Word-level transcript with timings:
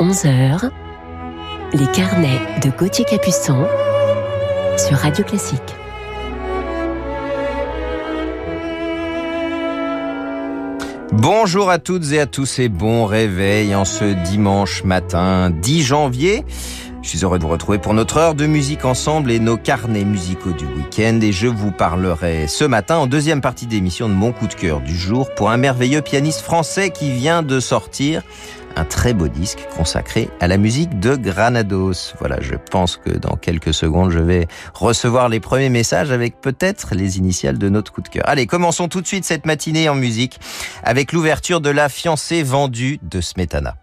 11h, 0.00 0.70
les 1.74 1.86
carnets 1.88 2.40
de 2.64 2.70
Gauthier 2.70 3.04
Capuçon 3.04 3.66
sur 4.78 4.96
Radio 4.96 5.22
Classique. 5.22 5.60
Bonjour 11.12 11.68
à 11.68 11.78
toutes 11.78 12.12
et 12.12 12.20
à 12.20 12.24
tous 12.24 12.60
et 12.60 12.70
bon 12.70 13.04
réveil 13.04 13.74
en 13.74 13.84
ce 13.84 14.14
dimanche 14.24 14.84
matin 14.84 15.50
10 15.50 15.82
janvier. 15.82 16.46
Je 17.02 17.08
suis 17.10 17.18
heureux 17.22 17.38
de 17.38 17.44
vous 17.44 17.50
retrouver 17.50 17.78
pour 17.78 17.92
notre 17.92 18.16
heure 18.16 18.34
de 18.34 18.46
musique 18.46 18.86
ensemble 18.86 19.30
et 19.30 19.38
nos 19.38 19.58
carnets 19.58 20.04
musicaux 20.04 20.52
du 20.52 20.64
week-end 20.64 21.18
et 21.20 21.32
je 21.32 21.46
vous 21.46 21.72
parlerai 21.72 22.46
ce 22.46 22.64
matin 22.64 22.96
en 22.96 23.06
deuxième 23.06 23.42
partie 23.42 23.66
d'émission 23.66 24.08
de 24.08 24.14
mon 24.14 24.32
coup 24.32 24.46
de 24.46 24.54
cœur 24.54 24.80
du 24.80 24.96
jour 24.96 25.34
pour 25.34 25.50
un 25.50 25.58
merveilleux 25.58 26.00
pianiste 26.00 26.40
français 26.40 26.88
qui 26.88 27.10
vient 27.10 27.42
de 27.42 27.60
sortir 27.60 28.22
un 28.76 28.84
très 28.84 29.14
beau 29.14 29.28
disque 29.28 29.66
consacré 29.76 30.28
à 30.40 30.48
la 30.48 30.56
musique 30.56 31.00
de 31.00 31.16
Granados. 31.16 32.14
Voilà, 32.18 32.40
je 32.40 32.54
pense 32.70 32.96
que 32.96 33.10
dans 33.10 33.36
quelques 33.36 33.74
secondes, 33.74 34.10
je 34.10 34.18
vais 34.18 34.48
recevoir 34.74 35.28
les 35.28 35.40
premiers 35.40 35.68
messages 35.68 36.12
avec 36.12 36.40
peut-être 36.40 36.94
les 36.94 37.18
initiales 37.18 37.58
de 37.58 37.68
notre 37.68 37.92
coup 37.92 38.02
de 38.02 38.08
cœur. 38.08 38.24
Allez, 38.26 38.46
commençons 38.46 38.88
tout 38.88 39.00
de 39.00 39.06
suite 39.06 39.24
cette 39.24 39.46
matinée 39.46 39.88
en 39.88 39.94
musique 39.94 40.40
avec 40.82 41.12
l'ouverture 41.12 41.60
de 41.60 41.70
La 41.70 41.88
fiancée 41.88 42.42
vendue 42.42 42.98
de 43.02 43.20
Smetana. 43.20 43.76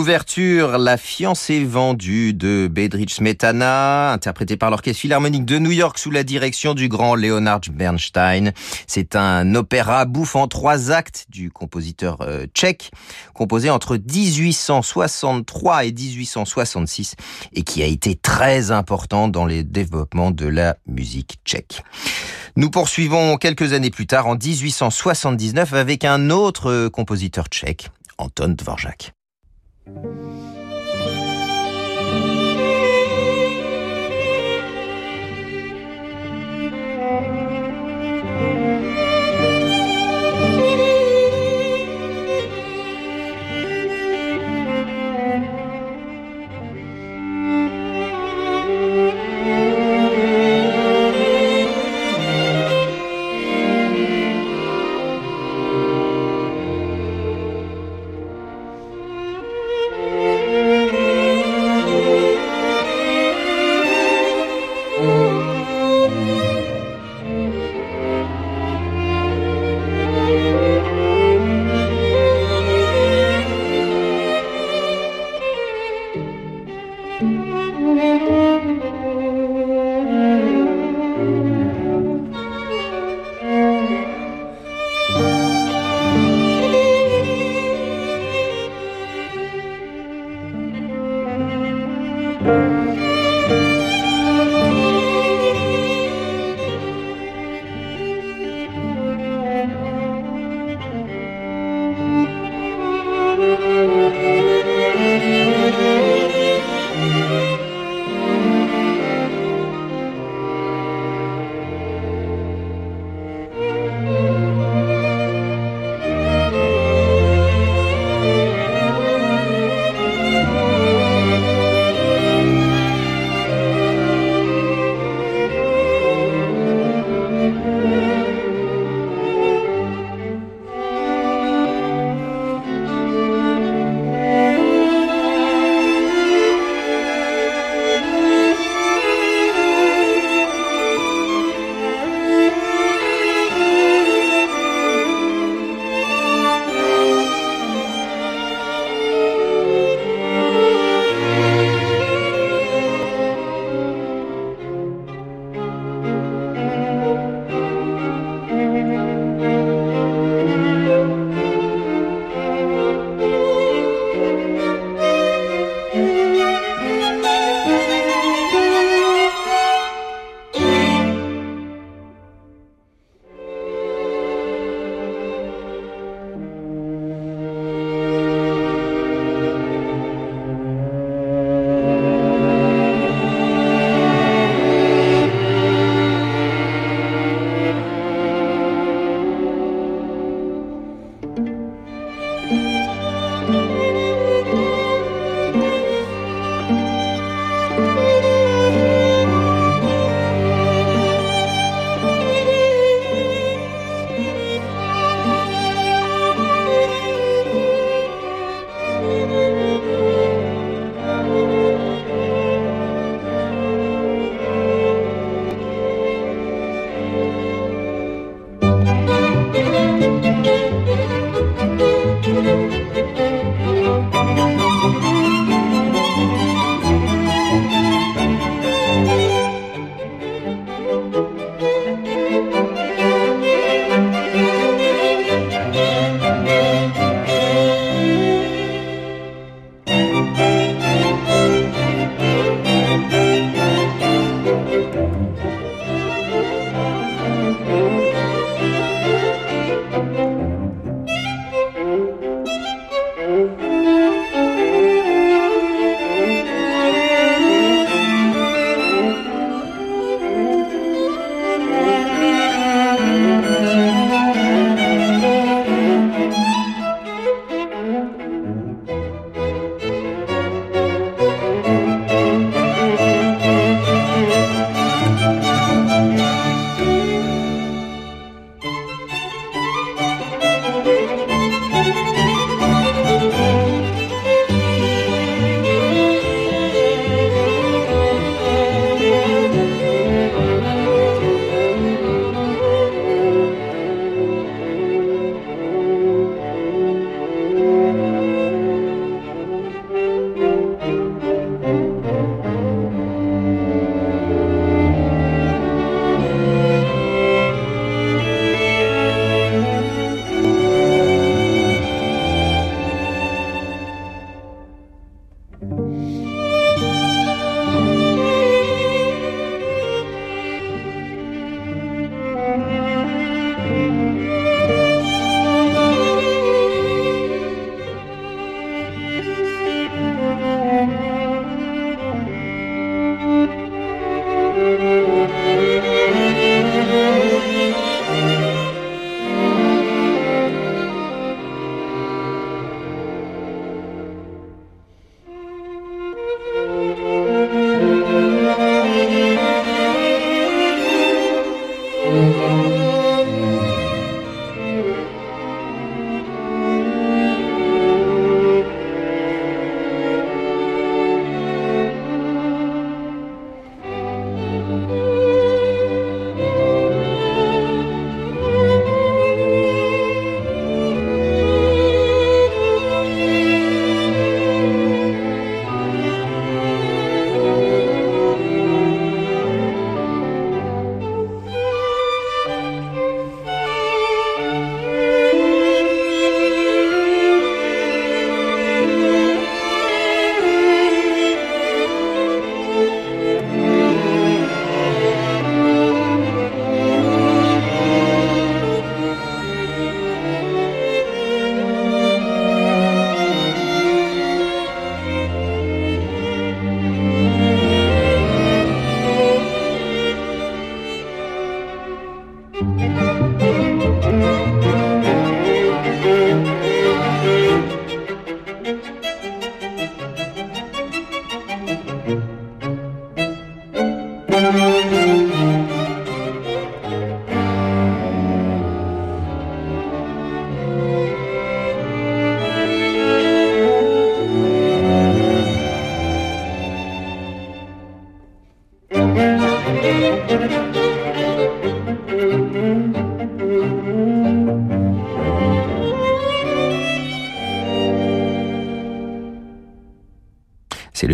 L'ouverture 0.00 0.78
La 0.78 0.96
fiancée 0.96 1.62
vendue 1.62 2.32
de 2.32 2.70
Bedrich 2.72 3.10
Smetana, 3.10 4.12
interprétée 4.12 4.56
par 4.56 4.70
l'Orchestre 4.70 4.98
Philharmonique 4.98 5.44
de 5.44 5.58
New 5.58 5.72
York 5.72 5.98
sous 5.98 6.10
la 6.10 6.22
direction 6.22 6.72
du 6.72 6.88
grand 6.88 7.14
Leonard 7.14 7.60
Bernstein. 7.70 8.52
C'est 8.86 9.14
un 9.14 9.54
opéra 9.54 10.06
bouffant 10.06 10.48
trois 10.48 10.90
actes 10.90 11.26
du 11.28 11.50
compositeur 11.50 12.22
euh, 12.22 12.46
tchèque, 12.54 12.92
composé 13.34 13.68
entre 13.68 13.98
1863 13.98 15.84
et 15.84 15.92
1866 15.92 17.16
et 17.52 17.62
qui 17.62 17.82
a 17.82 17.86
été 17.86 18.14
très 18.14 18.70
important 18.70 19.28
dans 19.28 19.44
les 19.44 19.64
développements 19.64 20.30
de 20.30 20.46
la 20.46 20.78
musique 20.86 21.40
tchèque. 21.44 21.82
Nous 22.56 22.70
poursuivons 22.70 23.36
quelques 23.36 23.74
années 23.74 23.90
plus 23.90 24.06
tard, 24.06 24.28
en 24.28 24.34
1879, 24.34 25.74
avec 25.74 26.06
un 26.06 26.30
autre 26.30 26.88
compositeur 26.88 27.48
tchèque, 27.48 27.90
Anton 28.16 28.54
Dvorak. 28.56 29.12
C'est 29.94 30.02
le 30.02 30.59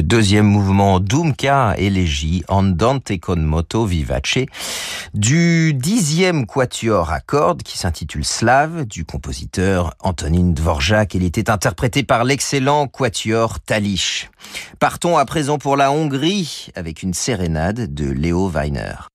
deuxième 0.06 0.46
mouvement 0.46 1.00
Dumka 1.00 1.75
Elegie 1.78 2.44
Andante 2.46 3.18
con 3.18 3.38
moto 3.38 3.86
vivace 3.86 4.38
du 5.14 5.75
dixième 5.75 6.46
quatuor 6.46 7.10
à 7.10 7.18
cordes 7.18 7.64
qui 7.64 7.76
s'intitule 7.76 8.25
Slave 8.25 8.84
du 8.84 9.04
compositeur 9.04 9.94
Antonin 9.98 10.52
Dvorak. 10.52 11.14
Il 11.14 11.25
était 11.25 11.50
interprété 11.50 12.04
par 12.04 12.22
l'excellent 12.22 12.86
quatuor 12.86 13.58
Talish. 13.58 14.30
Partons 14.78 15.18
à 15.18 15.25
présent 15.25 15.58
pour 15.58 15.76
la 15.76 15.90
Hongrie 15.90 16.68
avec 16.76 17.02
une 17.02 17.12
sérénade 17.12 17.92
de 17.92 18.08
Léo 18.08 18.48
Weiner. 18.48 19.08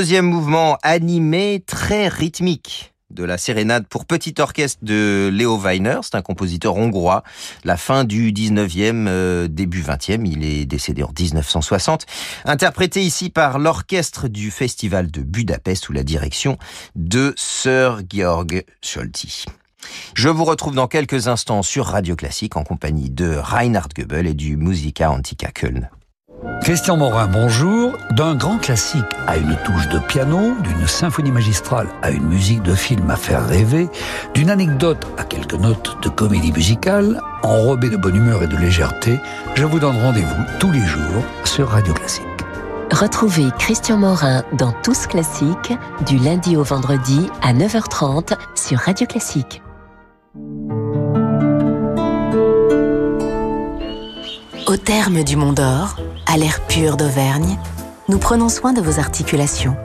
Deuxième 0.00 0.24
mouvement 0.24 0.78
animé, 0.82 1.62
très 1.66 2.08
rythmique 2.08 2.94
de 3.10 3.22
la 3.22 3.36
sérénade 3.36 3.86
pour 3.86 4.06
petit 4.06 4.34
orchestre 4.38 4.78
de 4.82 5.28
Leo 5.30 5.58
Weiner, 5.58 5.98
c'est 6.00 6.14
un 6.14 6.22
compositeur 6.22 6.76
hongrois, 6.76 7.22
la 7.64 7.76
fin 7.76 8.04
du 8.04 8.32
19e, 8.32 9.08
euh, 9.08 9.46
début 9.46 9.82
20e, 9.82 10.26
il 10.26 10.42
est 10.42 10.64
décédé 10.64 11.02
en 11.02 11.12
1960, 11.12 12.06
interprété 12.46 13.02
ici 13.02 13.28
par 13.28 13.58
l'orchestre 13.58 14.28
du 14.28 14.50
Festival 14.50 15.10
de 15.10 15.20
Budapest 15.20 15.84
sous 15.84 15.92
la 15.92 16.02
direction 16.02 16.56
de 16.96 17.34
Sir 17.36 18.00
Georg 18.10 18.64
Scholti. 18.80 19.44
Je 20.14 20.30
vous 20.30 20.44
retrouve 20.46 20.76
dans 20.76 20.88
quelques 20.88 21.28
instants 21.28 21.62
sur 21.62 21.84
Radio 21.84 22.16
Classique 22.16 22.56
en 22.56 22.64
compagnie 22.64 23.10
de 23.10 23.36
Reinhard 23.36 23.90
Goebel 23.94 24.26
et 24.26 24.34
du 24.34 24.56
Musica 24.56 25.10
Antica 25.10 25.50
Köln. 25.50 25.90
Christian 26.62 26.96
Morin, 26.96 27.26
bonjour. 27.26 27.92
D'un 28.12 28.34
grand 28.34 28.58
classique 28.58 29.04
à 29.26 29.36
une 29.36 29.56
touche 29.64 29.88
de 29.88 29.98
piano, 29.98 30.54
d'une 30.62 30.86
symphonie 30.86 31.32
magistrale 31.32 31.88
à 32.02 32.10
une 32.10 32.24
musique 32.24 32.62
de 32.62 32.74
film 32.74 33.10
à 33.10 33.16
faire 33.16 33.46
rêver, 33.46 33.88
d'une 34.34 34.50
anecdote 34.50 35.06
à 35.18 35.24
quelques 35.24 35.54
notes 35.54 35.98
de 36.02 36.08
comédie 36.08 36.52
musicale, 36.52 37.20
enrobée 37.42 37.90
de 37.90 37.96
bonne 37.96 38.16
humeur 38.16 38.42
et 38.42 38.46
de 38.46 38.56
légèreté, 38.56 39.18
je 39.54 39.64
vous 39.64 39.78
donne 39.78 39.96
rendez-vous 39.98 40.44
tous 40.58 40.70
les 40.70 40.84
jours 40.86 41.24
sur 41.44 41.68
Radio 41.68 41.92
Classique. 41.92 42.24
Retrouvez 42.90 43.50
Christian 43.58 43.98
Morin 43.98 44.42
dans 44.54 44.72
Tous 44.82 45.06
Classiques 45.06 45.72
du 46.06 46.18
lundi 46.18 46.56
au 46.56 46.62
vendredi 46.62 47.28
à 47.42 47.52
9h30 47.52 48.34
sur 48.54 48.78
Radio 48.78 49.06
Classique. 49.06 49.62
Au 54.70 54.76
terme 54.76 55.24
du 55.24 55.34
Mont 55.34 55.52
d'Or, 55.52 55.96
à 56.26 56.36
l'air 56.36 56.64
pur 56.68 56.96
d'Auvergne, 56.96 57.58
nous 58.08 58.18
prenons 58.18 58.48
soin 58.48 58.72
de 58.72 58.80
vos 58.80 59.00
articulations, 59.00 59.76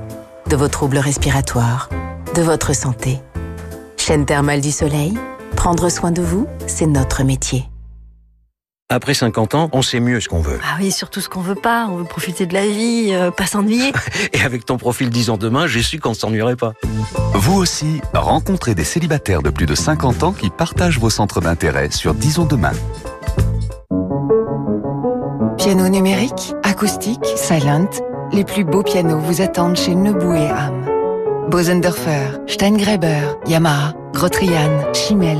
de 0.47 0.55
vos 0.55 0.67
troubles 0.67 0.99
respiratoires, 0.99 1.89
de 2.35 2.43
votre 2.43 2.75
santé. 2.75 3.19
Chaîne 3.97 4.27
thermale 4.27 4.61
du 4.61 4.69
soleil, 4.69 5.15
prendre 5.55 5.89
soin 5.89 6.11
de 6.11 6.21
vous, 6.21 6.45
c'est 6.67 6.85
notre 6.85 7.23
métier. 7.23 7.65
Après 8.87 9.15
50 9.15 9.55
ans, 9.55 9.69
on 9.73 9.81
sait 9.81 9.99
mieux 9.99 10.19
ce 10.19 10.29
qu'on 10.29 10.41
veut. 10.41 10.59
Ah 10.63 10.77
oui, 10.79 10.91
surtout 10.91 11.19
ce 11.19 11.29
qu'on 11.29 11.41
veut 11.41 11.55
pas. 11.55 11.87
On 11.89 11.97
veut 11.97 12.03
profiter 12.03 12.45
de 12.45 12.53
la 12.53 12.67
vie, 12.67 13.09
euh, 13.09 13.31
pas 13.31 13.47
s'ennuyer. 13.47 13.91
Et 14.33 14.41
avec 14.41 14.65
ton 14.65 14.77
profil 14.77 15.09
10 15.09 15.31
ans 15.31 15.37
demain, 15.37 15.65
j'ai 15.65 15.81
su 15.81 15.97
qu'on 15.97 16.09
ne 16.09 16.13
s'ennuierait 16.13 16.57
pas. 16.57 16.73
Vous 17.33 17.55
aussi, 17.55 18.01
rencontrez 18.13 18.75
des 18.75 18.83
célibataires 18.83 19.41
de 19.41 19.49
plus 19.49 19.65
de 19.65 19.73
50 19.73 20.21
ans 20.21 20.31
qui 20.31 20.51
partagent 20.51 20.99
vos 20.99 21.09
centres 21.09 21.41
d'intérêt 21.41 21.89
sur 21.89 22.13
10 22.13 22.37
ans 22.37 22.45
demain. 22.45 22.73
Piano 25.65 25.89
numérique, 25.89 26.54
acoustique, 26.62 27.25
silent, 27.36 27.89
les 28.32 28.43
plus 28.43 28.63
beaux 28.63 28.84
pianos 28.84 29.17
vous 29.17 29.41
attendent 29.41 29.75
chez 29.75 29.95
Nebou 29.95 30.36
et 30.36 30.47
Ham. 30.47 30.86
Bosendorfer, 31.49 32.38
Steingreber, 32.45 33.36
Yamaha, 33.47 33.93
Grotrian, 34.13 34.93
Schimmel. 34.93 35.39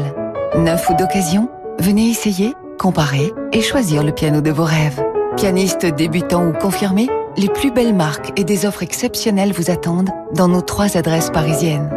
Neuf 0.58 0.90
ou 0.90 0.96
d'occasion 0.96 1.48
Venez 1.78 2.10
essayer, 2.10 2.56
comparer 2.80 3.34
et 3.54 3.62
choisir 3.62 4.02
le 4.02 4.12
piano 4.12 4.42
de 4.42 4.50
vos 4.50 4.64
rêves. 4.64 5.00
Pianistes 5.38 5.86
débutants 5.86 6.48
ou 6.48 6.54
confirmés, 6.54 7.08
les 7.38 7.50
plus 7.50 7.70
belles 7.70 7.94
marques 7.94 8.34
et 8.36 8.44
des 8.44 8.66
offres 8.66 8.82
exceptionnelles 8.82 9.54
vous 9.54 9.70
attendent 9.70 10.10
dans 10.34 10.48
nos 10.48 10.62
trois 10.62 10.98
adresses 10.98 11.30
parisiennes. 11.30 11.92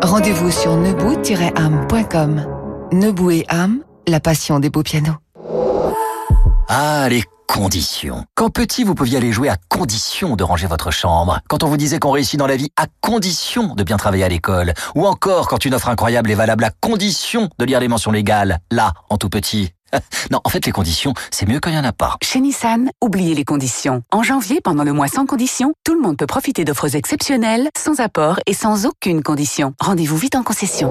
Rendez-vous 0.00 0.50
sur 0.50 0.74
nebou-am.com. 0.78 2.46
Nebou 2.92 3.30
et 3.30 3.44
Ham, 3.50 3.80
la 4.08 4.20
passion 4.20 4.58
des 4.58 4.70
beaux 4.70 4.82
pianos. 4.82 5.16
Ah, 6.66 7.08
conditions. 7.46 8.24
Quand 8.34 8.50
petit, 8.50 8.84
vous 8.84 8.94
pouviez 8.94 9.18
aller 9.18 9.32
jouer 9.32 9.48
à 9.48 9.56
condition 9.68 10.36
de 10.36 10.44
ranger 10.44 10.66
votre 10.66 10.90
chambre. 10.90 11.40
Quand 11.48 11.62
on 11.62 11.68
vous 11.68 11.76
disait 11.76 11.98
qu'on 11.98 12.10
réussit 12.10 12.38
dans 12.38 12.46
la 12.46 12.56
vie 12.56 12.70
à 12.76 12.86
condition 13.00 13.74
de 13.74 13.82
bien 13.82 13.96
travailler 13.96 14.24
à 14.24 14.28
l'école. 14.28 14.74
Ou 14.94 15.06
encore 15.06 15.48
quand 15.48 15.64
une 15.64 15.74
offre 15.74 15.88
incroyable 15.88 16.30
est 16.30 16.34
valable 16.34 16.64
à 16.64 16.70
condition 16.70 17.48
de 17.58 17.64
lire 17.64 17.80
les 17.80 17.88
mentions 17.88 18.10
légales. 18.10 18.58
Là, 18.70 18.92
en 19.10 19.16
tout 19.16 19.28
petit. 19.28 19.72
Non, 20.30 20.40
en 20.44 20.48
fait, 20.48 20.66
les 20.66 20.72
conditions, 20.72 21.14
c'est 21.30 21.46
mieux 21.46 21.60
quand 21.60 21.70
il 21.70 21.74
n'y 21.74 21.78
en 21.78 21.84
a 21.84 21.92
pas. 21.92 22.16
Chez 22.22 22.40
Nissan, 22.40 22.90
oubliez 23.00 23.34
les 23.34 23.44
conditions. 23.44 24.02
En 24.10 24.22
janvier, 24.22 24.60
pendant 24.62 24.84
le 24.84 24.92
mois 24.92 25.08
sans 25.08 25.26
conditions, 25.26 25.72
tout 25.84 25.94
le 25.94 26.00
monde 26.00 26.16
peut 26.16 26.26
profiter 26.26 26.64
d'offres 26.64 26.96
exceptionnelles, 26.96 27.68
sans 27.76 28.00
apport 28.00 28.40
et 28.46 28.54
sans 28.54 28.86
aucune 28.86 29.22
condition. 29.22 29.74
Rendez-vous 29.80 30.16
vite 30.16 30.34
en 30.34 30.42
concession. 30.42 30.90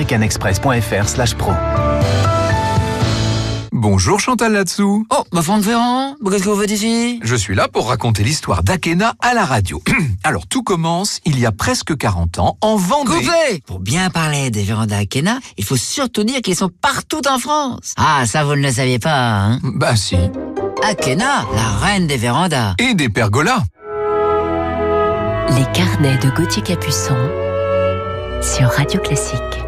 americanexpress.fr/pro. 0.01 1.53
Bonjour 3.73 4.19
Chantal 4.19 4.53
là-dessous. 4.53 5.05
Oh, 5.09 5.23
ma 5.31 5.41
Franck 5.41 5.63
Ferrand, 5.63 6.15
qu'est-ce 6.29 6.43
que 6.43 6.49
vous 6.49 6.61
faites 6.61 6.71
ici? 6.71 7.19
Je 7.23 7.35
suis 7.35 7.55
là 7.55 7.67
pour 7.67 7.87
raconter 7.87 8.23
l'histoire 8.23 8.63
d'Akena 8.63 9.15
à 9.19 9.33
la 9.33 9.43
radio. 9.45 9.81
Alors 10.23 10.45
tout 10.45 10.61
commence 10.61 11.19
il 11.25 11.39
y 11.39 11.45
a 11.45 11.51
presque 11.51 11.97
40 11.97 12.39
ans 12.39 12.57
en 12.61 12.75
Vendée. 12.75 13.11
Coupé 13.11 13.63
Pour 13.65 13.79
bien 13.79 14.09
parler 14.09 14.51
des 14.51 14.63
vérandas 14.63 14.97
Akena, 14.97 15.39
il 15.57 15.63
faut 15.63 15.77
surtout 15.77 16.23
dire 16.23 16.41
qu'ils 16.41 16.55
sont 16.55 16.69
partout 16.69 17.21
en 17.27 17.39
France. 17.39 17.93
Ah, 17.97 18.25
ça 18.27 18.43
vous 18.43 18.55
ne 18.55 18.61
le 18.61 18.71
saviez 18.71 18.99
pas, 18.99 19.37
hein? 19.39 19.59
Bah 19.63 19.95
si. 19.95 20.17
Akena, 20.83 21.45
la 21.55 21.69
reine 21.79 22.07
des 22.07 22.17
vérandas. 22.17 22.75
Et 22.77 22.93
des 22.93 23.09
pergolas. 23.09 23.63
Les 25.49 25.65
carnets 25.73 26.17
de 26.17 26.29
Gauthier 26.29 26.61
Capuçon 26.61 27.17
sur 28.41 28.67
Radio 28.69 28.99
Classique. 28.99 29.61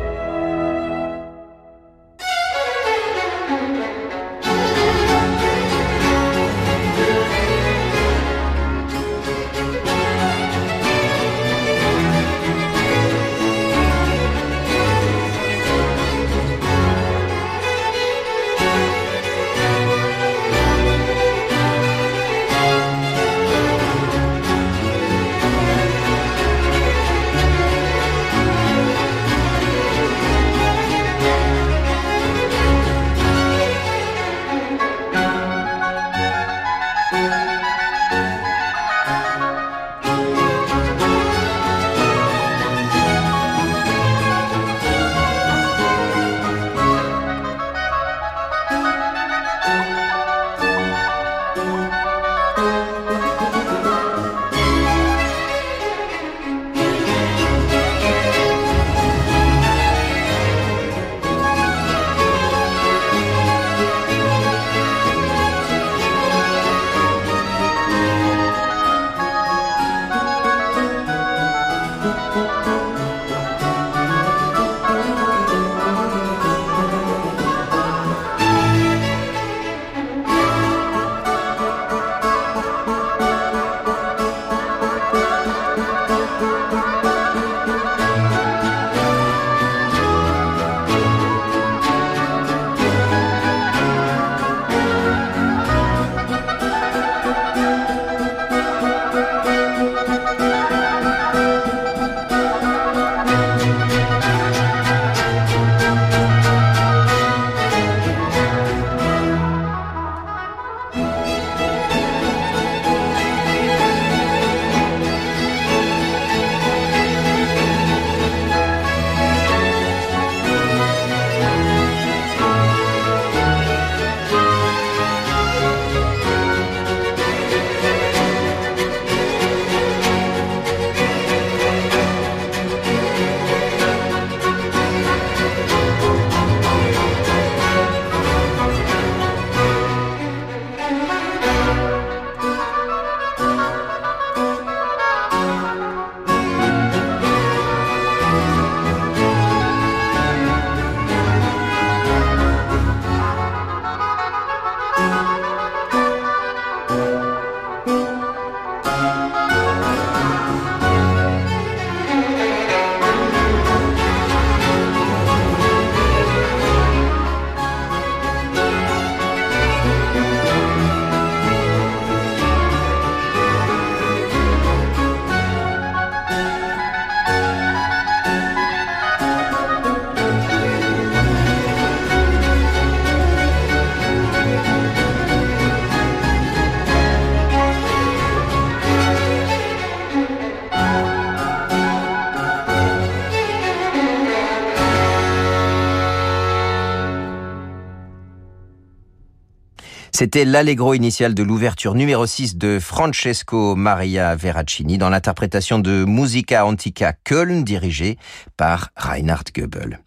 C'était 200.23 200.45
l'allegro 200.45 200.93
initial 200.93 201.33
de 201.33 201.43
l'ouverture 201.43 201.95
numéro 201.95 202.25
6 202.25 202.55
de 202.55 202.79
Francesco 202.79 203.75
Maria 203.75 204.38
Veracini 204.38 204.97
dans 204.97 205.09
l'interprétation 205.09 205.79
de 205.79 206.05
Musica 206.05 206.65
Antica 206.65 207.12
Köln 207.12 207.65
dirigée 207.65 208.17
par 208.55 208.91
Reinhard 208.95 209.43
Goebel. 209.53 209.99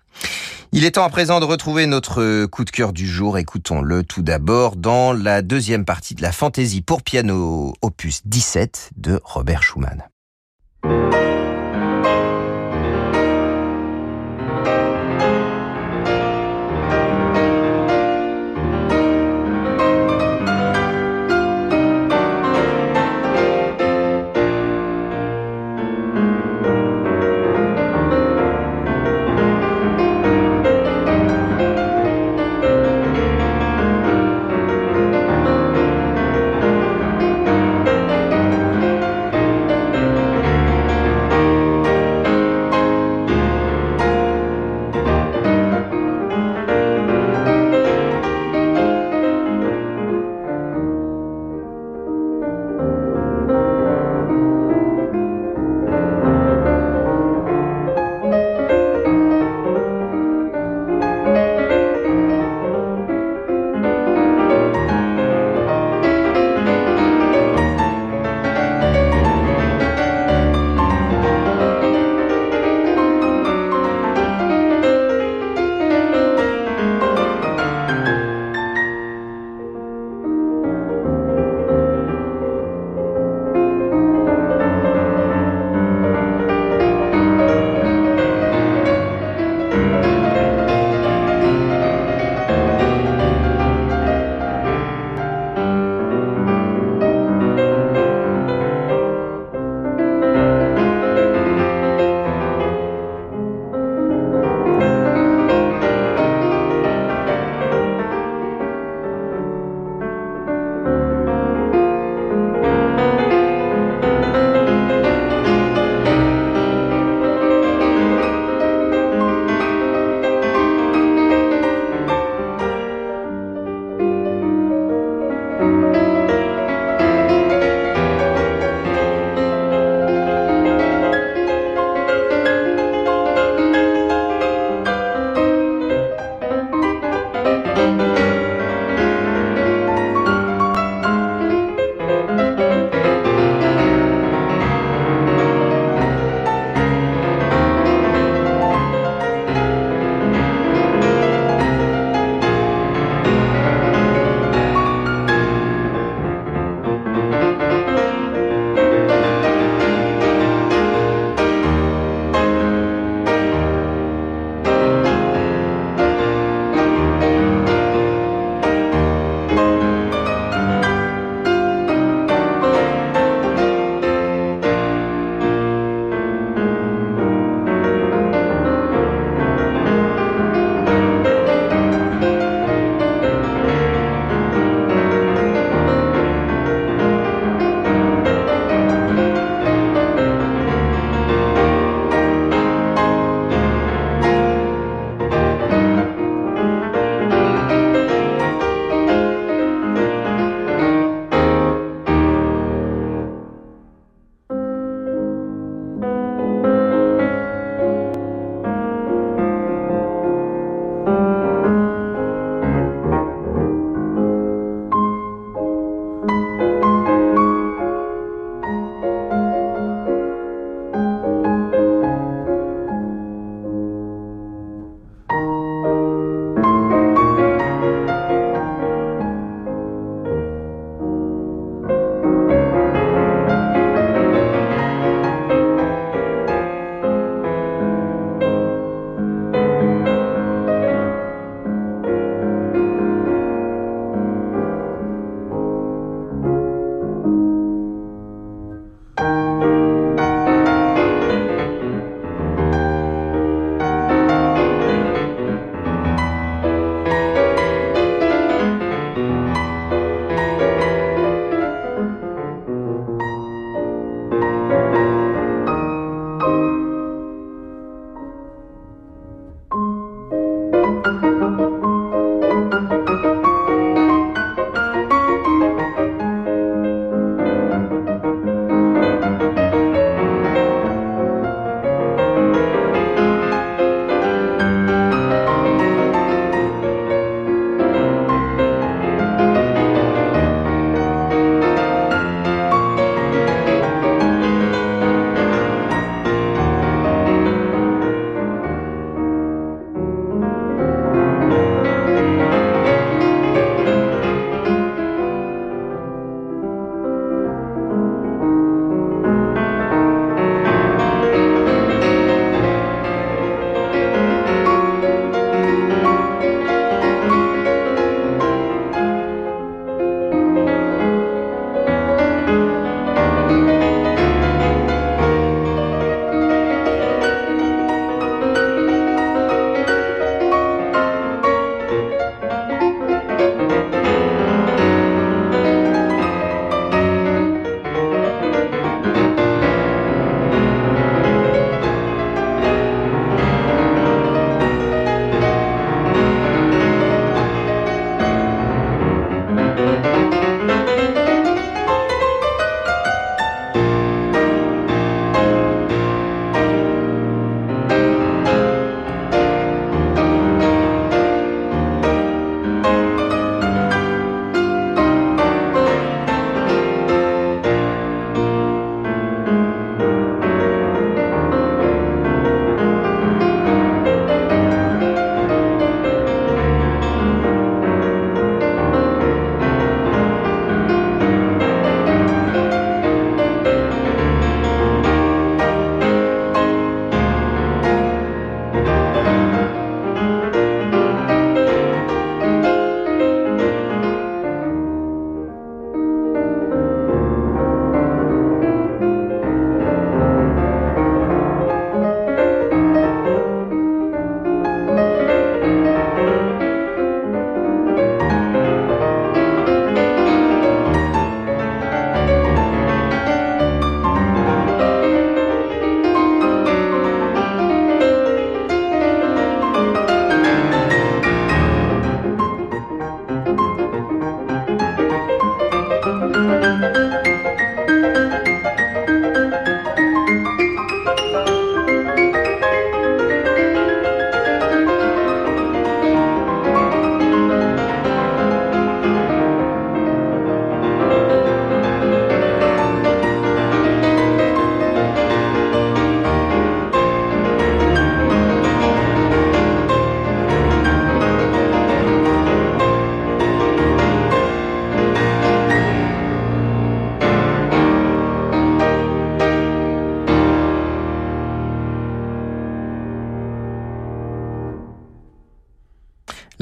Il 0.72 0.86
est 0.86 0.92
temps 0.92 1.04
à 1.04 1.10
présent 1.10 1.38
de 1.38 1.44
retrouver 1.44 1.84
notre 1.84 2.46
coup 2.46 2.64
de 2.64 2.70
cœur 2.70 2.94
du 2.94 3.06
jour. 3.06 3.36
Écoutons-le 3.36 4.04
tout 4.04 4.22
d'abord 4.22 4.76
dans 4.76 5.12
la 5.12 5.42
deuxième 5.42 5.84
partie 5.84 6.14
de 6.14 6.22
la 6.22 6.32
fantaisie 6.32 6.80
pour 6.80 7.02
piano 7.02 7.74
opus 7.82 8.22
17 8.24 8.92
de 8.96 9.20
Robert 9.22 9.62
Schumann. 9.62 10.02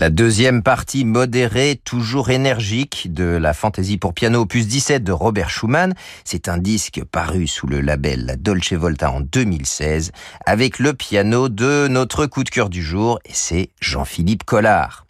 La 0.04 0.10
deuxième 0.10 0.62
partie 0.62 1.06
modérée, 1.06 1.80
toujours 1.82 2.28
énergique, 2.28 3.08
de 3.10 3.24
la 3.24 3.54
fantaisie 3.54 3.96
pour 3.96 4.12
piano 4.12 4.42
opus 4.42 4.66
17 4.66 5.02
de 5.02 5.12
Robert 5.12 5.48
Schumann. 5.48 5.94
C'est 6.24 6.46
un 6.50 6.58
disque 6.58 7.02
paru 7.10 7.46
sous 7.46 7.66
le 7.66 7.80
label 7.80 8.26
La 8.26 8.36
Dolce 8.36 8.74
Volta 8.74 9.10
en 9.10 9.22
2016, 9.22 10.12
avec 10.44 10.78
le 10.78 10.92
piano 10.92 11.48
de 11.48 11.88
notre 11.88 12.26
coup 12.26 12.44
de 12.44 12.50
cœur 12.50 12.68
du 12.68 12.82
jour, 12.82 13.18
et 13.24 13.32
c'est 13.32 13.70
Jean-Philippe 13.80 14.44
Collard. 14.44 15.06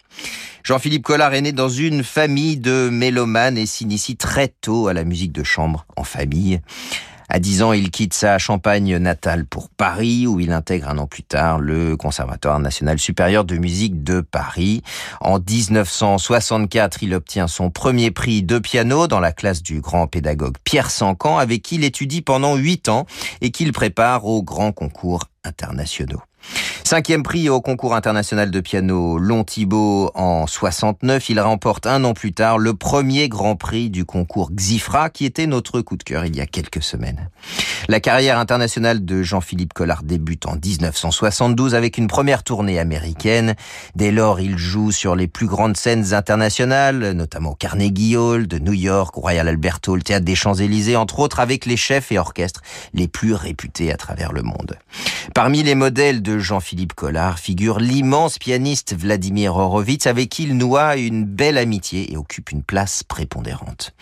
Jean-Philippe 0.63 1.03
Collard 1.03 1.35
est 1.35 1.41
né 1.41 1.51
dans 1.51 1.69
une 1.69 2.05
famille 2.05 2.57
de 2.57 2.89
mélomanes 2.89 3.59
et 3.59 3.67
s'initie 3.67 4.17
très 4.17 4.47
tôt 4.47 4.87
à 4.87 4.93
la 4.93 5.03
musique 5.03 5.33
de 5.33 5.43
chambre 5.43 5.87
en 5.97 6.05
famille. 6.05 6.61
À 7.35 7.41
10 7.41 7.65
ans, 7.65 7.73
il 7.73 7.91
quitte 7.91 8.15
sa 8.15 8.39
Champagne 8.39 8.97
natale 8.99 9.45
pour 9.45 9.69
Paris, 9.69 10.29
où 10.29 10.39
il 10.39 10.53
intègre 10.53 10.89
un 10.89 10.99
an 10.99 11.09
plus 11.09 11.25
tard 11.25 11.59
le 11.59 11.97
Conservatoire 11.97 12.61
national 12.61 13.01
supérieur 13.01 13.45
de 13.45 13.57
musique 13.57 14.05
de 14.05 14.21
Paris. 14.21 14.85
En 15.21 15.41
1964, 15.41 17.03
il 17.03 17.13
obtient 17.13 17.49
son 17.49 17.71
premier 17.71 18.13
prix 18.13 18.45
de 18.45 18.61
piano 18.61 19.09
dans 19.09 19.19
la 19.19 19.33
classe 19.33 19.65
du 19.65 19.81
grand 19.81 20.07
pédagogue 20.07 20.55
Pierre 20.63 20.93
Sancan, 20.93 21.37
avec 21.37 21.63
qui 21.63 21.75
il 21.75 21.83
étudie 21.83 22.23
pendant 22.23 22.55
8 22.55 22.89
ans 22.89 23.05
et 23.41 23.51
qu'il 23.51 23.73
prépare 23.73 24.27
aux 24.27 24.45
grands 24.45 24.71
concours 24.71 25.25
internationaux. 25.43 26.23
Cinquième 26.85 27.23
prix 27.23 27.49
au 27.49 27.61
concours 27.61 27.95
international 27.95 28.51
de 28.51 28.61
piano 28.61 29.19
Long 29.19 29.43
Thibault 29.43 30.11
en 30.15 30.47
69. 30.47 31.31
Il 31.31 31.41
remporte 31.41 31.87
un 31.87 32.05
an 32.05 32.13
plus 32.13 32.33
tard 32.33 32.59
le 32.59 32.75
premier 32.75 33.29
grand 33.29 33.57
prix 33.57 33.89
du 33.89 34.05
concours 34.05 34.53
Xifra 34.53 35.09
qui 35.09 35.25
était 35.25 35.47
notre 35.47 35.81
coup 35.81 35.97
de 35.97 36.03
cœur 36.03 36.27
il 36.27 36.37
y 36.37 36.41
a 36.41 36.47
quelques 36.47 36.83
semaines. 36.83 37.31
La 37.89 38.01
carrière 38.01 38.39
internationale 38.39 39.05
de 39.05 39.23
Jean-Philippe 39.23 39.73
Collard 39.73 40.03
débute 40.03 40.47
en 40.47 40.57
1972 40.57 41.75
avec 41.75 41.99
une 41.99 42.07
première 42.07 42.43
tournée 42.43 42.79
américaine. 42.79 43.55
Dès 43.95 44.11
lors, 44.11 44.41
il 44.41 44.59
joue 44.59 44.93
sur 44.93 45.17
les 45.17 45.27
plus 45.27 45.47
grandes 45.47 45.77
scènes 45.77 46.13
internationales, 46.15 47.13
notamment 47.13 47.55
Carnegie 47.55 48.17
Hall 48.17 48.47
de 48.47 48.59
New 48.59 48.73
York, 48.73 49.15
Royal 49.15 49.49
Albert 49.49 49.81
Hall, 49.87 50.03
Théâtre 50.03 50.25
des 50.25 50.35
Champs-Élysées, 50.35 50.97
entre 50.97 51.19
autres 51.19 51.41
avec 51.41 51.67
les 51.67 51.77
chefs 51.77 52.13
et 52.13 52.19
orchestres 52.19 52.63
les 52.93 53.09
plus 53.09 53.35
réputés 53.35 53.93
à 53.93 53.97
travers 53.97 54.33
le 54.33 54.43
monde. 54.43 54.79
Parmi 55.35 55.63
les 55.63 55.75
modèles 55.75 56.23
de 56.23 56.34
Jean-Philippe 56.39 56.95
Collard 56.95 57.39
figure 57.39 57.79
l'immense 57.79 58.39
pianiste 58.39 58.95
Vladimir 58.97 59.57
Horowitz 59.57 60.07
avec 60.07 60.29
qui 60.29 60.45
il 60.45 60.57
noua 60.57 60.97
une 60.97 61.25
belle 61.25 61.59
amitié 61.59 62.13
et 62.13 62.17
occupe 62.17 62.51
une 62.51 62.63
place 62.63 63.03
prépondérante. 63.03 63.95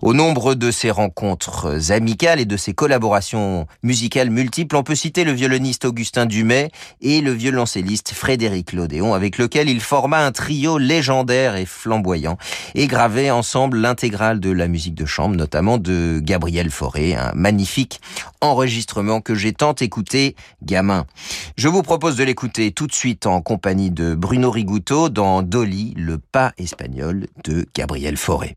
Au 0.00 0.14
nombre 0.14 0.54
de 0.54 0.70
ses 0.70 0.90
rencontres 0.90 1.92
amicales 1.92 2.40
et 2.40 2.44
de 2.44 2.56
ses 2.56 2.74
collaborations 2.74 3.66
musicales 3.82 4.30
multiples, 4.30 4.76
on 4.76 4.82
peut 4.82 4.94
citer 4.94 5.24
le 5.24 5.32
violoniste 5.32 5.84
Augustin 5.84 6.26
Dumay 6.26 6.70
et 7.00 7.20
le 7.20 7.32
violoncelliste 7.32 8.12
Frédéric 8.12 8.72
Lodéon 8.72 9.14
avec 9.14 9.38
lequel 9.38 9.68
il 9.68 9.80
forma 9.80 10.24
un 10.24 10.32
trio 10.32 10.78
légendaire 10.78 11.56
et 11.56 11.66
flamboyant 11.66 12.38
et 12.74 12.86
gravait 12.86 13.30
ensemble 13.30 13.78
l'intégrale 13.78 14.40
de 14.40 14.50
la 14.50 14.68
musique 14.68 14.94
de 14.94 15.06
chambre, 15.06 15.36
notamment 15.36 15.78
de 15.78 16.20
Gabriel 16.22 16.70
Fauré, 16.70 17.14
un 17.14 17.32
magnifique 17.34 18.00
enregistrement 18.40 19.20
que 19.20 19.34
j'ai 19.34 19.52
tant 19.52 19.74
écouté 19.74 20.36
gamin. 20.62 21.06
Vous 21.72 21.82
propose 21.82 22.16
de 22.16 22.24
l'écouter 22.24 22.70
tout 22.70 22.86
de 22.86 22.92
suite 22.92 23.26
en 23.26 23.40
compagnie 23.40 23.90
de 23.90 24.14
Bruno 24.14 24.50
Rigouteau 24.50 25.08
dans 25.08 25.42
Dolly, 25.42 25.94
le 25.96 26.18
pas 26.18 26.52
espagnol 26.58 27.28
de 27.44 27.64
Gabriel 27.74 28.18
Fauré. 28.18 28.56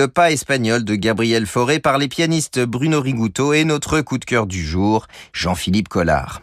Le 0.00 0.08
pas 0.08 0.30
espagnol 0.30 0.82
de 0.82 0.94
Gabriel 0.94 1.44
Fauré 1.44 1.78
par 1.78 1.98
les 1.98 2.08
pianistes 2.08 2.58
Bruno 2.58 3.02
Rigouteau 3.02 3.52
et 3.52 3.64
notre 3.64 4.00
coup 4.00 4.16
de 4.16 4.24
cœur 4.24 4.46
du 4.46 4.64
jour, 4.64 5.06
Jean-Philippe 5.34 5.90
Collard. 5.90 6.40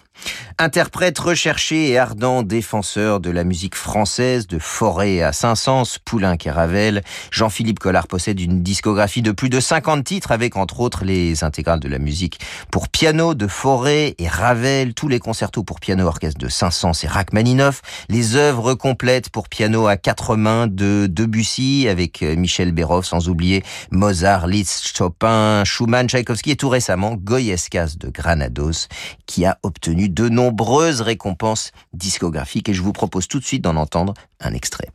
Interprète 0.59 1.19
recherché 1.19 1.89
et 1.89 1.97
ardent 1.97 2.43
défenseur 2.43 3.19
de 3.19 3.29
la 3.29 3.43
musique 3.43 3.75
française 3.75 4.47
de 4.47 4.59
Forêt 4.59 5.21
à 5.21 5.31
Saint-Saëns, 5.31 5.99
Poulenc 6.03 6.37
et 6.45 6.49
Ravel, 6.49 7.03
Jean-Philippe 7.31 7.79
Collard 7.79 8.07
possède 8.07 8.39
une 8.39 8.63
discographie 8.63 9.21
de 9.21 9.31
plus 9.31 9.49
de 9.49 9.59
50 9.59 10.03
titres 10.03 10.31
avec 10.31 10.57
entre 10.57 10.79
autres 10.79 11.05
les 11.05 11.43
intégrales 11.43 11.79
de 11.79 11.87
la 11.87 11.99
musique 11.99 12.39
pour 12.71 12.89
piano 12.89 13.35
de 13.35 13.47
Forêt 13.47 14.15
et 14.17 14.27
Ravel, 14.27 14.93
tous 14.93 15.07
les 15.07 15.19
concertos 15.19 15.63
pour 15.63 15.79
piano 15.79 16.05
orchestre 16.05 16.39
de 16.39 16.49
Saint-Saëns 16.49 17.03
et 17.03 17.07
Rachmaninoff, 17.07 17.81
les 18.09 18.35
œuvres 18.35 18.73
complètes 18.73 19.29
pour 19.29 19.49
piano 19.49 19.87
à 19.87 19.97
quatre 19.97 20.35
mains 20.35 20.67
de 20.67 21.07
Debussy 21.07 21.87
avec 21.87 22.21
Michel 22.21 22.71
Béroff, 22.71 23.05
sans 23.05 23.29
oublier 23.29 23.63
Mozart, 23.91 24.47
Liszt, 24.47 24.97
Chopin, 24.97 25.63
Schumann, 25.65 26.07
Tchaïkovski 26.07 26.51
et 26.51 26.55
tout 26.55 26.69
récemment 26.69 27.15
Goyescas 27.15 27.93
de 27.99 28.09
Granados 28.09 28.87
qui 29.25 29.45
a 29.45 29.59
obtenu 29.63 30.09
de 30.17 30.29
nombreuses 30.29 31.01
récompenses 31.01 31.71
discographiques 31.93 32.69
et 32.69 32.73
je 32.73 32.81
vous 32.81 32.91
propose 32.91 33.27
tout 33.27 33.39
de 33.39 33.45
suite 33.45 33.63
d'en 33.63 33.75
entendre 33.75 34.15
un 34.39 34.53
extrait. 34.53 34.89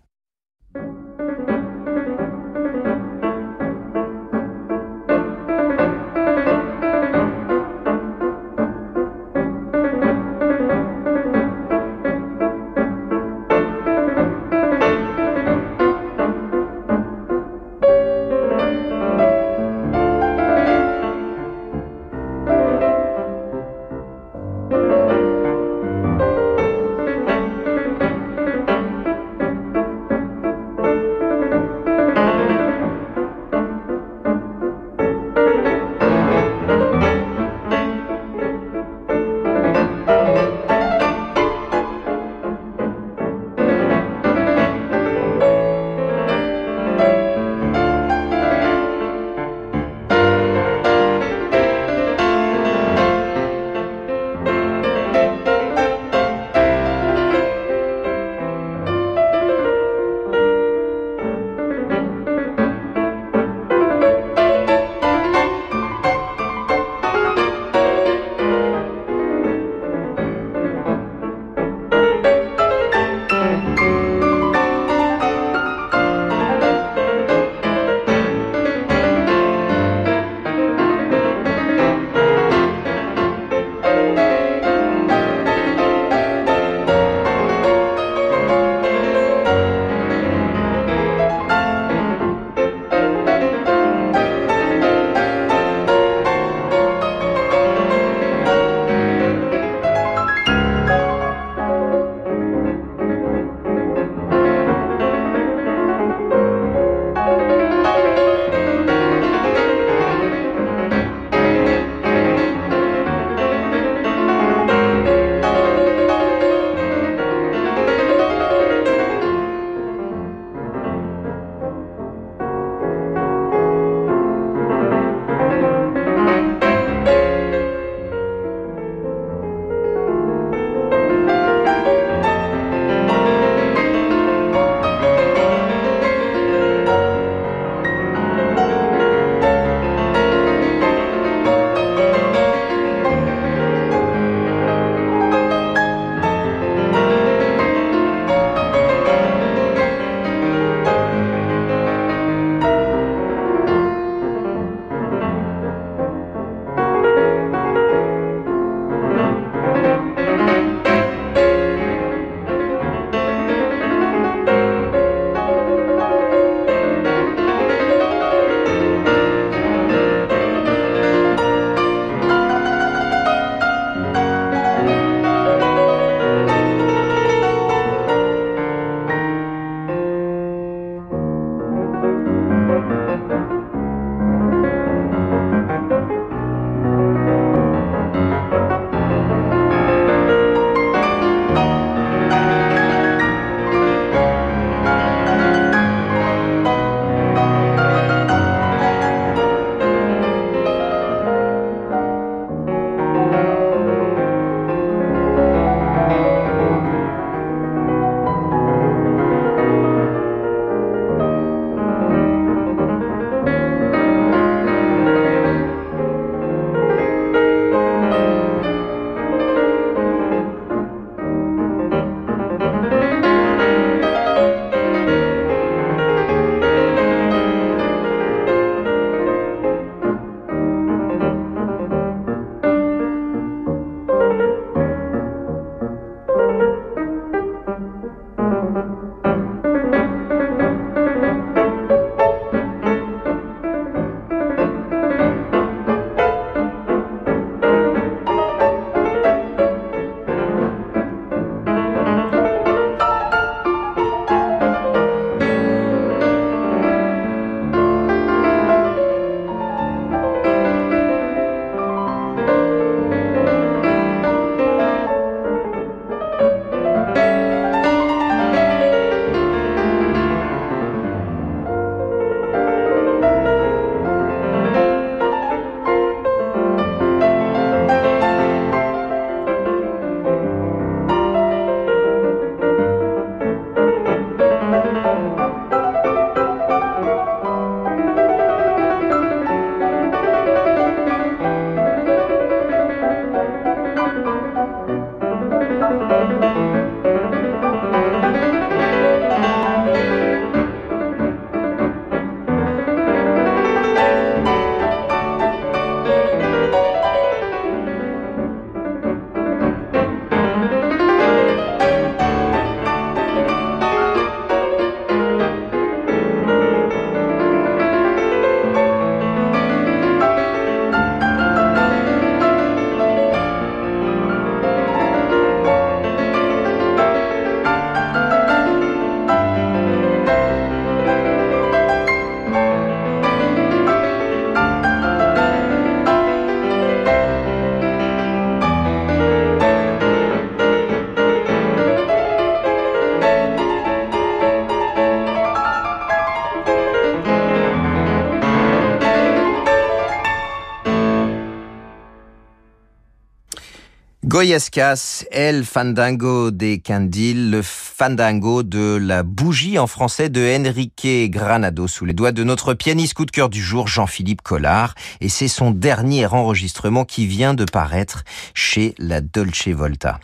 Goyescas, 354.42 355.24
El 355.30 355.64
Fandango 355.64 356.50
des 356.50 356.80
Candil, 356.80 357.52
le 357.52 357.62
fandango 357.62 358.64
de 358.64 358.96
la 358.96 359.22
bougie 359.22 359.78
en 359.78 359.86
français 359.86 360.30
de 360.30 360.40
Enrique 360.58 361.30
Granado 361.30 361.86
sous 361.86 362.04
les 362.04 362.12
doigts 362.12 362.32
de 362.32 362.42
notre 362.42 362.74
pianiste 362.74 363.14
coup 363.14 363.24
de 363.24 363.30
cœur 363.30 363.48
du 363.48 363.62
jour, 363.62 363.86
Jean-Philippe 363.86 364.42
Collard. 364.42 364.96
Et 365.20 365.28
c'est 365.28 365.46
son 365.46 365.70
dernier 365.70 366.26
enregistrement 366.26 367.04
qui 367.04 367.28
vient 367.28 367.54
de 367.54 367.64
paraître 367.64 368.24
chez 368.52 368.96
la 368.98 369.20
Dolce 369.20 369.68
Volta. 369.68 370.18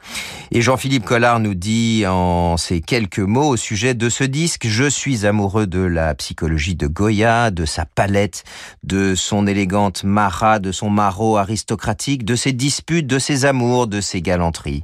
Et 0.51 0.63
Jean-Philippe 0.63 1.05
Collard 1.05 1.39
nous 1.39 1.55
dit 1.55 2.05
en 2.05 2.57
ces 2.57 2.81
quelques 2.81 3.21
mots 3.21 3.51
au 3.51 3.57
sujet 3.57 3.95
de 3.95 4.09
ce 4.09 4.25
disque, 4.25 4.67
je 4.67 4.89
suis 4.89 5.27
amoureux 5.27 5.69
de 5.69 5.79
la 5.79 6.17
psychologie 6.17 6.75
de 6.75 6.89
Goya, 6.89 7.53
de 7.53 7.65
sa 7.65 7.85
palette, 7.85 8.43
de 8.83 9.15
son 9.15 9.47
élégante 9.47 10.03
mara, 10.03 10.59
de 10.59 10.73
son 10.73 10.91
maraud 10.91 11.37
aristocratique, 11.37 12.25
de 12.25 12.35
ses 12.35 12.53
disputes, 12.53 13.07
de 13.07 13.21
ses 13.21 13.45
amours, 13.45 13.87
de 13.87 14.01
ses 14.09 14.23
galanteries. 14.23 14.83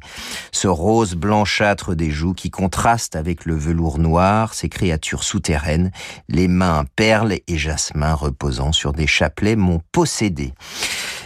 Ce 0.53 0.69
rose 0.69 1.15
blanchâtre 1.15 1.95
des 1.95 2.11
joues 2.11 2.35
qui 2.35 2.51
contraste 2.51 3.17
avec 3.17 3.45
le 3.45 3.57
velours 3.57 3.99
noir, 3.99 4.55
ces 4.55 4.69
créatures 4.69 5.25
souterraines, 5.25 5.91
les 6.29 6.49
mains 6.49 6.85
perles 6.97 7.39
et 7.47 7.59
jasmin 7.59 8.15
reposant 8.15 8.73
sur 8.73 8.93
des 8.93 9.07
chapelets 9.07 9.57
m'ont 9.57 9.81
possédé. 9.93 10.53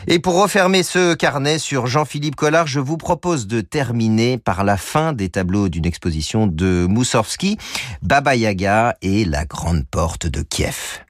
Et 0.06 0.20
pour 0.20 0.40
refermer 0.40 0.82
ce 0.82 1.14
carnet 1.14 1.58
sur 1.58 1.86
Jean-Philippe 1.86 2.36
Collard, 2.36 2.66
je 2.66 2.80
vous 2.80 2.96
propose 2.96 3.46
de 3.46 3.60
terminer 3.60 4.38
par 4.38 4.64
la 4.64 4.76
fin 4.76 5.12
des 5.12 5.28
tableaux 5.28 5.68
d'une 5.68 5.84
exposition 5.84 6.46
de 6.46 6.86
Moussorski, 6.88 7.58
Baba 8.02 8.34
Yaga 8.34 8.96
et 9.02 9.24
la 9.24 9.44
grande 9.44 9.86
porte 9.86 10.26
de 10.26 10.42
Kiev. 10.42 11.04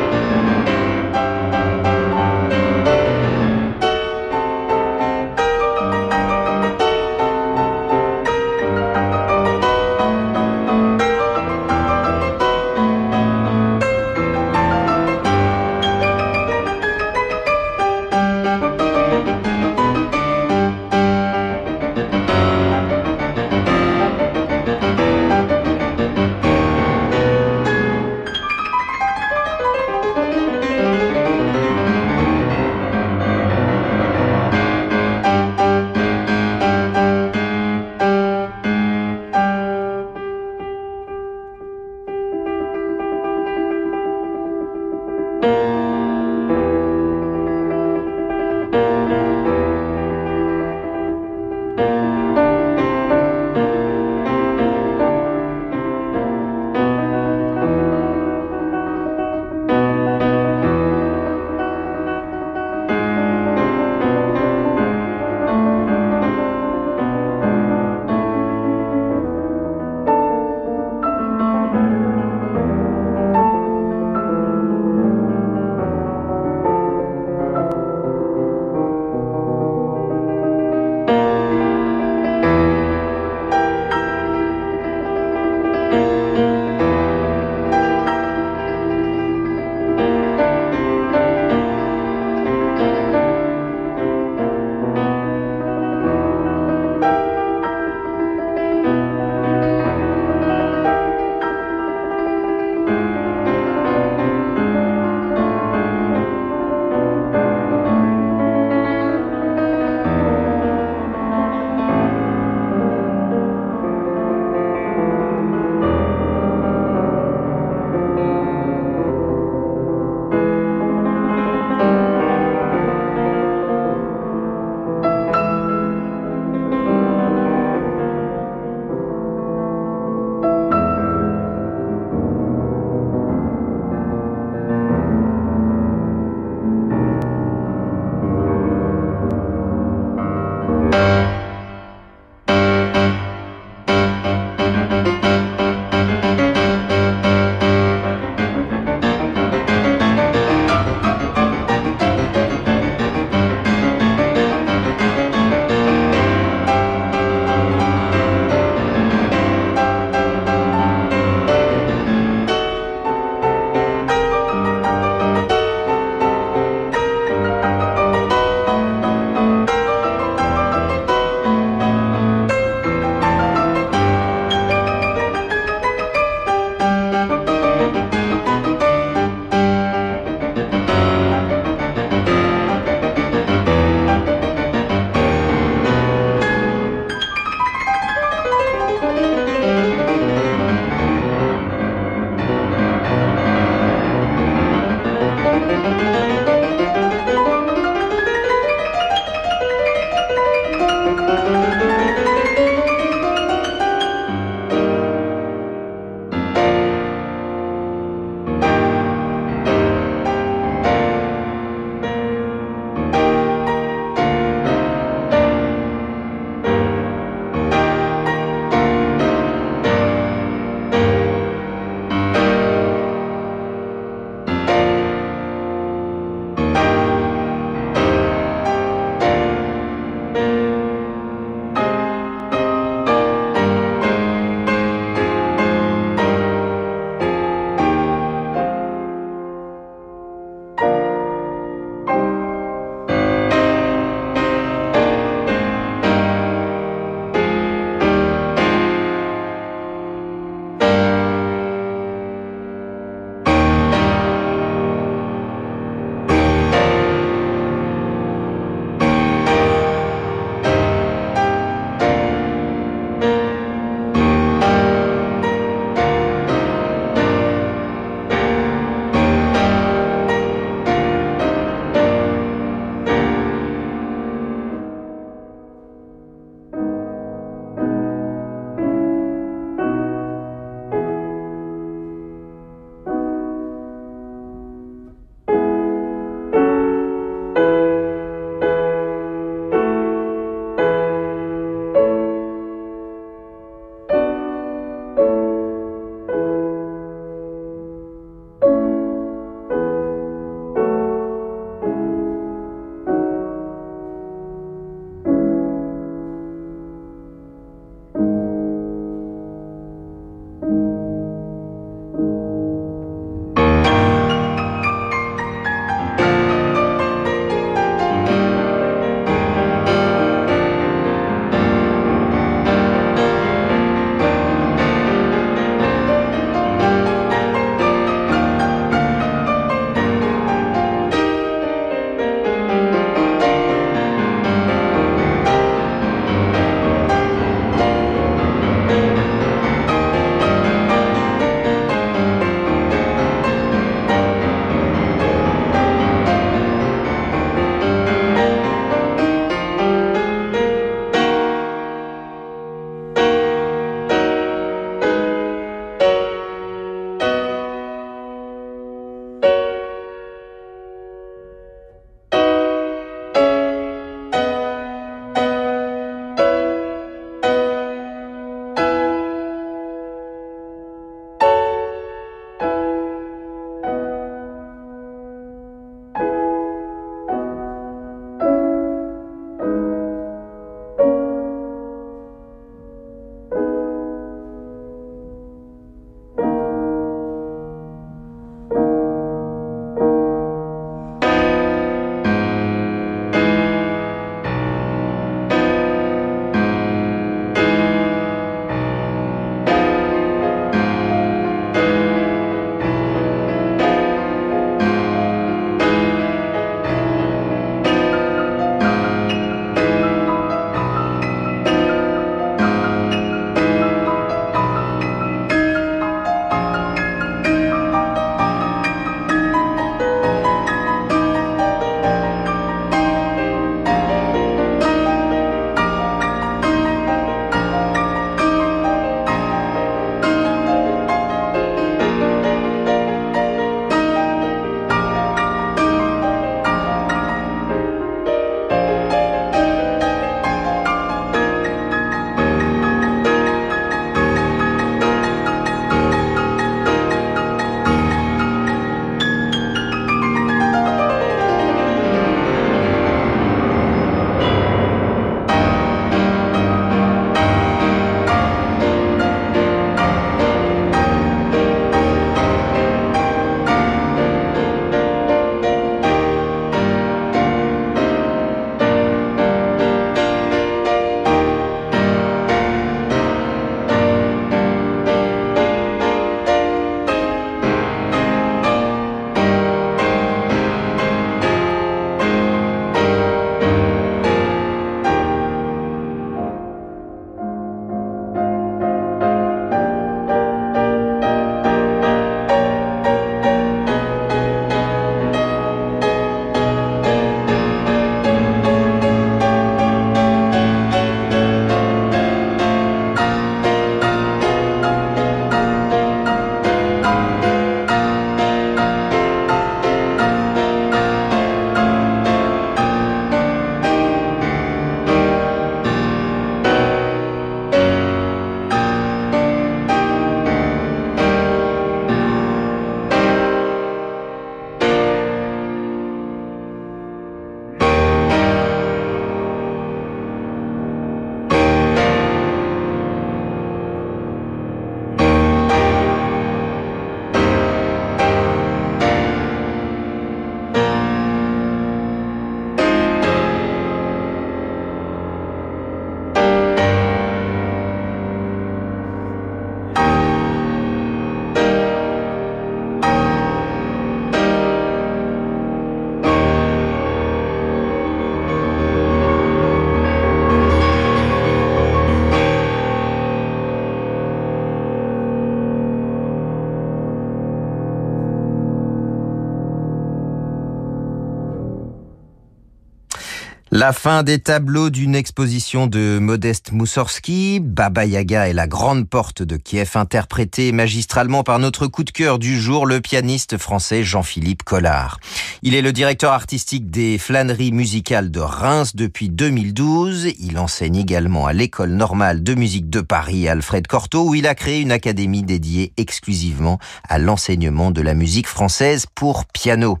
La 573.78 573.92
fin 573.92 574.24
des 574.24 574.40
tableaux 574.40 574.90
d'une 574.90 575.14
exposition 575.14 575.86
de 575.86 576.18
Modeste 576.20 576.72
Moussorski, 576.72 577.60
Baba 577.60 578.06
Yaga 578.06 578.48
et 578.48 578.52
la 578.52 578.66
grande 578.66 579.08
porte 579.08 579.44
de 579.44 579.56
Kiev, 579.56 579.92
interprétée 579.94 580.72
magistralement 580.72 581.44
par 581.44 581.60
notre 581.60 581.86
coup 581.86 582.02
de 582.02 582.10
cœur 582.10 582.40
du 582.40 582.60
jour, 582.60 582.86
le 582.86 583.00
pianiste 583.00 583.56
français 583.56 584.02
Jean-Philippe 584.02 584.64
Collard. 584.64 585.20
Il 585.62 585.76
est 585.76 585.80
le 585.80 585.92
directeur 585.92 586.32
artistique 586.32 586.90
des 586.90 587.18
flâneries 587.18 587.70
musicales 587.70 588.32
de 588.32 588.40
Reims 588.40 588.96
depuis 588.96 589.28
2012. 589.28 590.30
Il 590.40 590.58
enseigne 590.58 590.96
également 590.96 591.46
à 591.46 591.52
l'école 591.52 591.90
normale 591.90 592.42
de 592.42 592.56
musique 592.56 592.90
de 592.90 593.00
Paris, 593.00 593.48
Alfred 593.48 593.86
Cortot, 593.86 594.30
où 594.30 594.34
il 594.34 594.48
a 594.48 594.56
créé 594.56 594.80
une 594.80 594.90
académie 594.90 595.44
dédiée 595.44 595.92
exclusivement 595.96 596.80
à 597.08 597.18
l'enseignement 597.18 597.92
de 597.92 598.02
la 598.02 598.14
musique 598.14 598.48
française 598.48 599.06
pour 599.14 599.46
piano. 599.46 600.00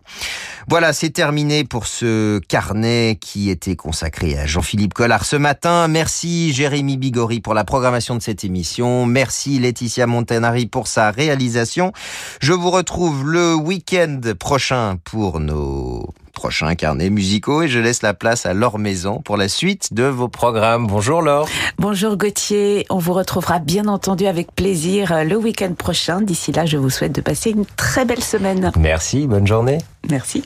Voilà, 0.66 0.92
c'est 0.92 1.10
terminé 1.10 1.62
pour 1.62 1.86
ce 1.86 2.40
carnet 2.40 3.18
qui 3.20 3.50
était 3.50 3.67
consacré 3.76 4.38
à 4.38 4.46
Jean-Philippe 4.46 4.94
Collard 4.94 5.24
ce 5.24 5.36
matin. 5.36 5.88
Merci 5.88 6.52
Jérémy 6.52 6.96
Bigori 6.96 7.40
pour 7.40 7.54
la 7.54 7.64
programmation 7.64 8.16
de 8.16 8.22
cette 8.22 8.44
émission. 8.44 9.06
Merci 9.06 9.58
Laetitia 9.58 10.06
Montanari 10.06 10.66
pour 10.66 10.86
sa 10.86 11.10
réalisation. 11.10 11.92
Je 12.40 12.52
vous 12.52 12.70
retrouve 12.70 13.28
le 13.28 13.54
week-end 13.54 14.20
prochain 14.38 14.96
pour 15.04 15.40
nos 15.40 16.14
prochains 16.32 16.74
carnets 16.76 17.10
musicaux 17.10 17.62
et 17.62 17.68
je 17.68 17.80
laisse 17.80 18.02
la 18.02 18.14
place 18.14 18.46
à 18.46 18.54
Laure 18.54 18.78
Maison 18.78 19.20
pour 19.24 19.36
la 19.36 19.48
suite 19.48 19.92
de 19.92 20.04
vos 20.04 20.28
programmes. 20.28 20.86
Bonjour 20.86 21.20
Laure. 21.20 21.48
Bonjour 21.78 22.16
Gauthier, 22.16 22.86
on 22.90 22.98
vous 22.98 23.12
retrouvera 23.12 23.58
bien 23.58 23.86
entendu 23.86 24.26
avec 24.26 24.54
plaisir 24.54 25.24
le 25.24 25.36
week-end 25.36 25.72
prochain. 25.72 26.20
D'ici 26.20 26.52
là, 26.52 26.64
je 26.64 26.76
vous 26.76 26.90
souhaite 26.90 27.12
de 27.12 27.20
passer 27.20 27.50
une 27.50 27.66
très 27.76 28.04
belle 28.04 28.22
semaine. 28.22 28.70
Merci, 28.78 29.26
bonne 29.26 29.46
journée. 29.46 29.78
Merci. 30.08 30.44